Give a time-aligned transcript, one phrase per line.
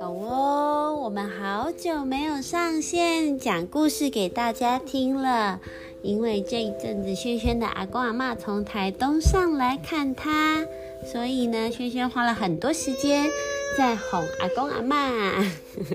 [0.00, 5.60] 好哦，我们好久没有上线讲故事给大家听了，
[6.00, 10.66] 因为这一阵子轩轩的阿公阿妈从台东上来看他，
[11.04, 13.28] 所以呢，轩轩花了很多时间
[13.76, 15.42] 在哄阿公阿妈。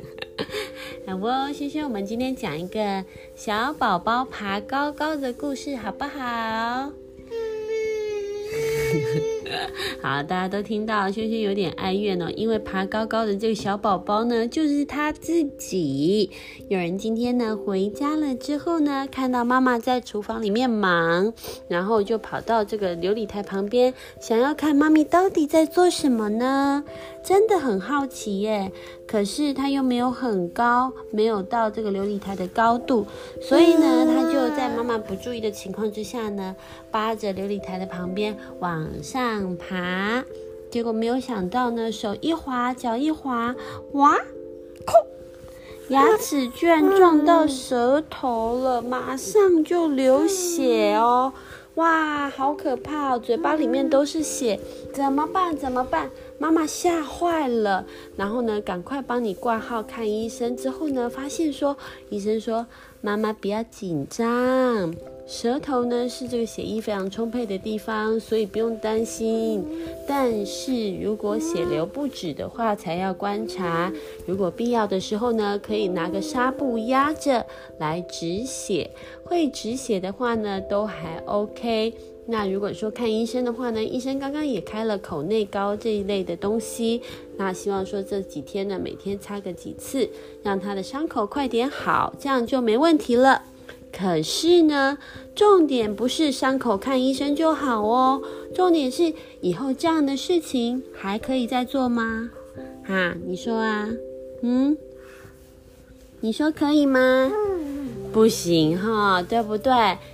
[1.08, 3.04] 好哦，轩轩，我们今天讲一个
[3.36, 6.92] 小宝宝爬高高的故事，好不好？
[10.02, 16.30] 好，大家都听到轩轩有点哀怨哦，因为爬高高的这个小宝宝呢，就是他自己。
[16.70, 21.34] 有人今天呢回家了之后呢，看到妈妈在厨房里面忙，
[21.68, 26.84] 然后就跑到这个琉璃台旁边，想要看妈咪到底在做什么呢？
[27.24, 28.72] 真的很好奇耶。
[29.06, 33.06] 可是他又没有很高，没有到这个琉璃台的高度，
[33.42, 36.56] 所以呢，他就在妈妈不注意的情况之下呢，
[36.90, 40.24] 扒着琉璃台的旁边往上爬。
[40.72, 43.54] 结果没有想到呢，手一滑，脚一滑，
[43.92, 44.16] 哇，
[44.86, 44.96] 空，
[45.90, 51.34] 牙齿居然撞到舌头了，马上就流血哦。
[51.76, 53.20] 哇，好可怕哦！
[53.20, 54.58] 嘴巴里面都是血，
[54.94, 55.56] 怎么办？
[55.58, 56.10] 怎么办？
[56.40, 57.86] 妈妈吓坏了，
[58.16, 60.56] 然后呢，赶快帮你挂号看医生。
[60.56, 61.76] 之后呢，发现说，
[62.10, 62.68] 医生说，
[63.02, 64.94] 妈妈不要紧张，
[65.28, 69.62] 舌头呢是这个血液非常充沛的地方，所以不用担心。
[70.08, 73.92] 但是如果血流不止的话，才要观察。
[74.26, 77.46] 如果必要的时候呢，可以拿个纱布压着
[77.78, 78.90] 来止血。
[79.26, 81.94] 会止血的话呢，都还 OK。
[82.26, 87.02] 那如果说看医生的话呢，医生刚刚也开了口内膏这一类的东西。
[87.36, 90.10] 那希望说这几天呢，每天擦个几次，
[90.42, 93.44] 让他的伤口快点好，这样就没问题了。
[93.92, 94.98] 可是呢，
[95.34, 98.22] 重点不是伤口看医生就好哦，
[98.54, 102.30] 重点是以后这样的事情还可以再做吗？
[102.86, 103.90] 哈，你说啊，
[104.42, 104.78] 嗯，
[106.20, 107.32] 你说可以吗？
[108.14, 109.72] 不行哈，对不对？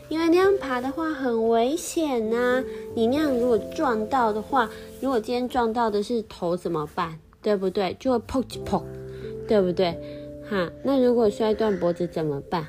[0.10, 2.64] 因为那样爬的话很危险呐。
[2.96, 4.70] 你那样如果撞到的话，
[5.00, 7.20] 如果今天撞到的是头怎么办？
[7.42, 7.96] 对不对？
[8.00, 8.82] 就会砰砰，
[9.48, 9.92] 对不对？
[10.50, 12.68] 哈，那如果摔断脖子怎么办？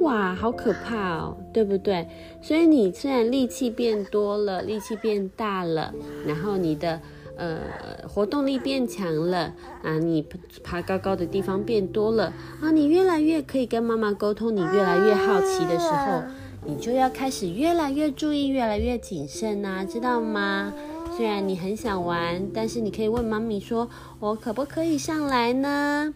[0.00, 2.06] 哇，好可怕哦，对不对？
[2.40, 5.92] 所以你虽然力气变多了，力气变大了，
[6.26, 7.00] 然后你的。
[7.38, 7.58] 呃，
[8.08, 9.52] 活动力变强了
[9.82, 9.98] 啊！
[9.98, 10.24] 你
[10.64, 12.70] 爬高高的地方变多了啊！
[12.70, 16.22] 你越来越可以跟妈妈沟通，你越来越好奇的时候，
[16.64, 20.72] 你就要开始越来越注意，越来越谨慎呐，知道吗？
[21.14, 26.14] 虽然你很想玩，但是你可以问妈咪说：“我可不可以上来呢？”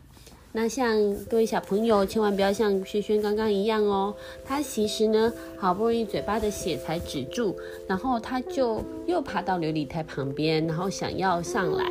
[0.53, 4.13] 那像各位小朋友，千万不要像轩轩刚刚一样哦。
[4.45, 7.57] 他其实呢，好不容易嘴巴的血才止住，
[7.87, 11.85] 然后他就又爬到琉璃台旁边，然后想要上来，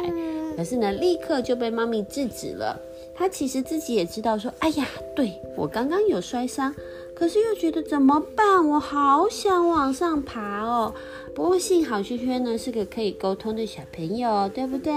[0.57, 2.77] 可是呢，立刻就被妈咪制止了。
[3.15, 6.73] 他其实自己也知道说，哎呀，对我刚刚有摔伤，
[7.13, 8.67] 可是又觉得怎么办？
[8.67, 10.93] 我好想往上爬哦。
[11.33, 14.91] 不过幸好轩轩呢是个可以沟通的小朋友，对不对？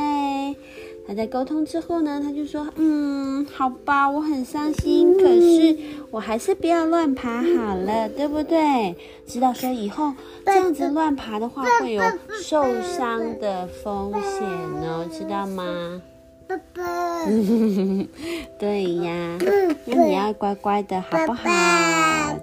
[1.06, 5.76] 他在沟通之后呢，他就说：“嗯，好吧，我很伤心，可是
[6.10, 8.94] 我还是不要乱爬好了，对不对？
[9.26, 10.12] 知道说以后
[10.46, 12.02] 这样子乱爬的话会有
[12.42, 16.00] 受伤的风险哦，知道吗？”
[16.46, 17.24] 爸爸，
[18.58, 19.38] 对 呀，
[19.86, 21.48] 那你要乖乖的好不好？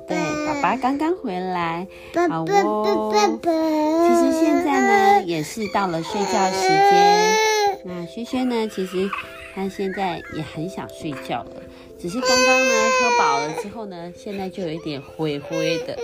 [0.08, 0.18] 对，
[0.48, 1.88] 爸爸刚刚回来，
[2.28, 3.12] 好哦。
[3.14, 4.82] 其实现在
[5.20, 7.49] 呢，也是到了睡觉时间。
[7.86, 8.68] 那轩轩呢？
[8.68, 9.10] 其实
[9.56, 11.52] 他现在也很想睡觉了，
[11.98, 15.98] 只是刚刚呢喝饱了之后呢，现在就有一点灰灰的。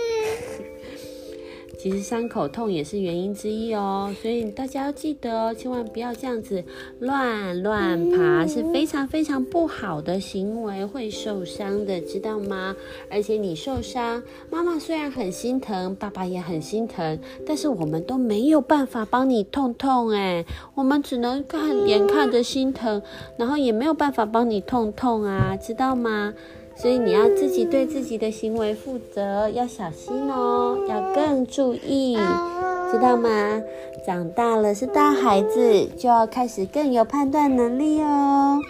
[1.86, 6.64] 其实伤口痛也是原因之一哦，所以大家要记得哦，千万不要这样子
[6.98, 12.74] 乱乱爬，是非常非常不好的行为，会受伤的，知道吗？
[13.08, 14.20] 而且你受伤，
[14.50, 20.44] 妈妈虽然很心疼，爸爸也很心疼，但是我们都没有办法帮你痛痛哎，
[20.74, 23.00] 我们只能看眼看着心疼，
[23.36, 26.34] 然后也没有办法帮你痛痛啊，知道吗？
[26.78, 32.16] 所以你要自己对自己的行为负责，要小心哦，要更注意，
[32.90, 33.62] 知道吗？
[34.06, 38.60] 长大了是大孩子，就要开始更有判断能力哦。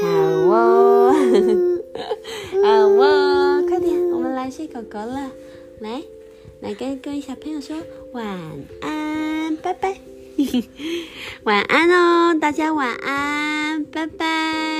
[0.00, 1.12] 好哦，
[2.64, 5.30] 好哦，快点，我们来睡狗狗了。
[5.80, 6.02] 来，
[6.60, 7.76] 来跟各位小朋友说
[8.12, 8.24] 晚
[8.80, 9.96] 安，拜拜。
[11.44, 14.77] 晚安哦，大家晚安，拜拜。